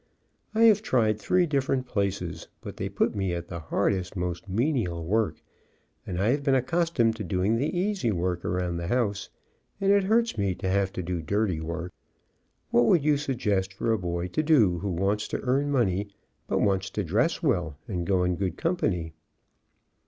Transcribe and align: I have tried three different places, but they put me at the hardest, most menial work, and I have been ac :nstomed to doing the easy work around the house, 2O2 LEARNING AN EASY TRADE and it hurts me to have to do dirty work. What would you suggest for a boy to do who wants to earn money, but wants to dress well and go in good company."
I 0.55 0.63
have 0.63 0.81
tried 0.81 1.19
three 1.19 1.45
different 1.45 1.85
places, 1.85 2.47
but 2.61 2.77
they 2.77 2.89
put 2.89 3.13
me 3.15 3.35
at 3.35 3.49
the 3.49 3.59
hardest, 3.59 4.15
most 4.15 4.49
menial 4.49 5.05
work, 5.05 5.43
and 6.07 6.19
I 6.19 6.29
have 6.31 6.41
been 6.41 6.55
ac 6.55 6.65
:nstomed 6.75 7.13
to 7.13 7.23
doing 7.23 7.55
the 7.55 7.77
easy 7.77 8.11
work 8.11 8.43
around 8.43 8.77
the 8.77 8.87
house, 8.87 9.29
2O2 9.79 9.81
LEARNING 9.81 9.93
AN 9.93 9.97
EASY 9.97 10.01
TRADE 10.01 10.03
and 10.03 10.03
it 10.03 10.07
hurts 10.07 10.37
me 10.39 10.55
to 10.55 10.69
have 10.69 10.93
to 10.93 11.03
do 11.03 11.21
dirty 11.21 11.59
work. 11.61 11.93
What 12.71 12.85
would 12.85 13.03
you 13.05 13.15
suggest 13.17 13.73
for 13.75 13.91
a 13.93 13.99
boy 13.99 14.27
to 14.29 14.41
do 14.41 14.79
who 14.79 14.89
wants 14.89 15.27
to 15.27 15.41
earn 15.43 15.69
money, 15.69 16.07
but 16.47 16.61
wants 16.61 16.89
to 16.89 17.03
dress 17.03 17.43
well 17.43 17.77
and 17.87 18.07
go 18.07 18.23
in 18.23 18.37
good 18.37 18.57
company." 18.57 19.13